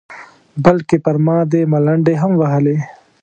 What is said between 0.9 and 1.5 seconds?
پر ما